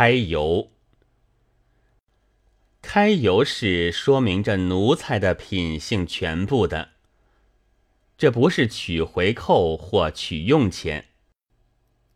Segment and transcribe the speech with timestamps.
[0.00, 0.72] 开油。
[2.80, 6.92] 开油是说明着奴才的品性全部的，
[8.16, 11.08] 这不是取回扣或取用钱，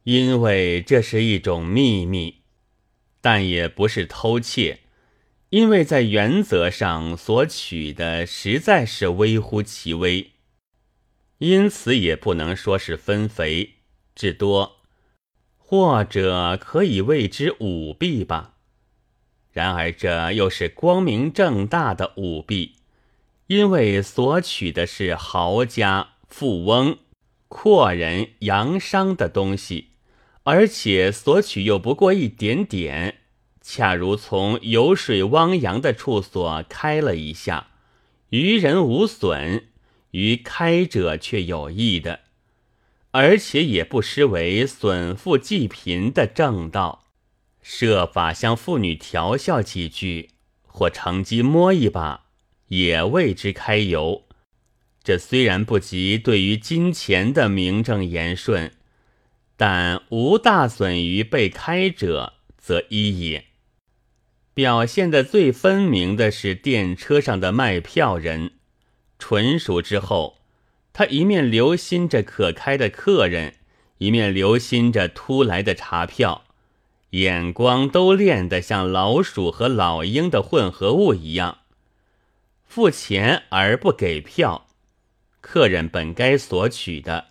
[0.05, 2.45] 因为这是一种秘密，
[3.21, 4.81] 但也不是偷窃，
[5.51, 10.31] 因为在原则上所取的实在是微乎其微，
[11.37, 13.75] 因此也不能说是分肥，
[14.15, 14.84] 至多
[15.77, 18.53] 或者可以谓之舞弊吧。
[19.51, 22.77] 然而，这又是光明正大的舞弊，
[23.49, 26.99] 因为索取的是豪家、富翁、
[27.49, 29.89] 阔人、洋商的东西，
[30.45, 33.17] 而且索取又不过一点点，
[33.61, 37.71] 恰如从有水汪洋的处所开了一下，
[38.29, 39.65] 于人无损，
[40.13, 42.21] 于开者却有益的，
[43.15, 47.05] 而且也不失为损富济贫的正道。
[47.63, 50.31] 设法向妇女调笑几句，
[50.67, 52.25] 或乘机摸一把，
[52.67, 54.25] 也为之开油。
[55.05, 58.73] 这虽然不及对于金钱的名正言顺，
[59.57, 63.45] 但无大损于被开者，则一也。
[64.55, 68.55] 表现的最分明的是电车上的卖票人，
[69.21, 70.39] 纯熟之后，
[70.95, 73.57] 他一面留心着可开的客人，
[73.99, 76.45] 一面留心着突来的查票。
[77.11, 81.59] 眼光都练得像老鼠和老鹰的混合物一样，
[82.65, 84.69] 付钱而不给票，
[85.41, 87.27] 客人本该索取的，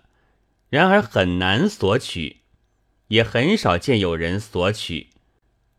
[0.70, 2.38] 然而很难索取，
[3.08, 5.08] 也很少见有人索取，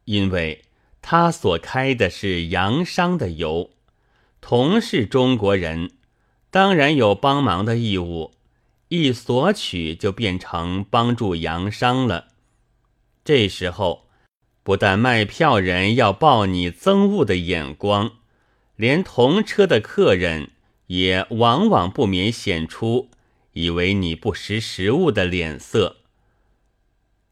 [0.04, 0.62] 因为
[1.00, 3.70] 他所开的是洋商的油，
[4.42, 5.92] 同是中国人，
[6.54, 8.30] 当然有帮忙的义务，
[8.86, 12.28] 一索取就变成帮助洋商了。
[13.24, 14.06] 这时候，
[14.62, 18.12] 不但卖票人要报你憎恶的眼光，
[18.76, 20.52] 连同车的客人
[20.86, 23.10] 也往往不免显出
[23.54, 25.96] 以为你不识时务的脸色。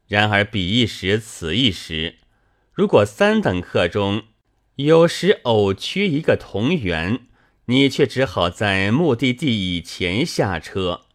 [0.05, 2.15] 然而彼一时此一时，
[2.73, 4.23] 如果三等客中
[4.75, 7.21] 有时偶缺一个同源，
[7.65, 11.05] 你却只好在目的地以前下车，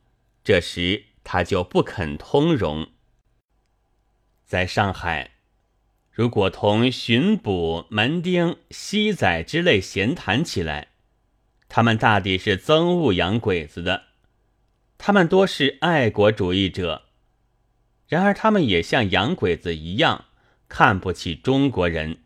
[0.42, 2.88] 这时他就不肯通融。
[4.46, 5.32] 在上海，
[6.10, 10.88] 如果同巡捕、门丁、西仔之类闲谈起来，
[11.68, 14.04] 他们大抵是憎恶洋鬼子的，
[14.96, 17.02] 他们多是爱国主义者。
[18.06, 20.24] 然而，他们也像洋鬼子一样，
[20.66, 22.22] 看不起中国人，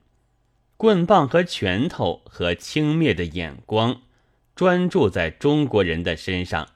[0.77, 4.03] 棍棒和拳头和轻蔑的眼光，
[4.54, 6.68] 专注在中国人的身上。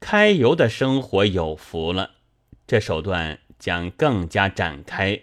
[0.00, 2.12] 开油的生活有福了，
[2.66, 3.40] 这手段。
[3.58, 5.18] 将更加展开，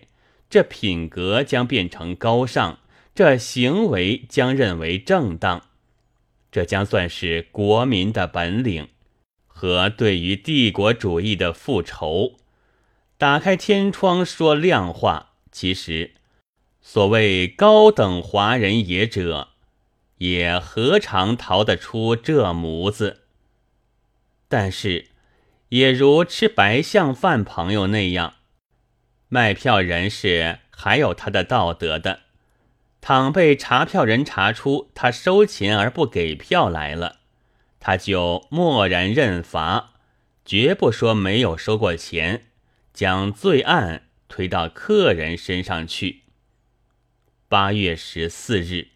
[0.49, 2.79] 这品格将变成高尚，
[3.13, 5.69] 这行为将认为正当，
[6.51, 8.89] 这将算是国民的本领
[9.45, 12.39] 和对于帝国主义的复仇。
[13.19, 16.15] 打开天窗说亮话，其实
[16.81, 19.49] 所谓高等华人也者，
[20.23, 23.23] 也何尝逃得出这模子？
[24.47, 25.09] 但是。
[25.69, 28.35] 也如吃白象饭朋友那样，
[29.27, 32.19] 卖票人是还有他的道德的。
[33.01, 37.21] 倘被查票人查出他收钱而不给票来了，
[37.79, 39.93] 他就默然认罚，
[40.45, 42.45] 绝不说没有收过钱，
[42.93, 46.21] 将罪案推到客人身上去。
[47.47, 48.92] 八月十四日。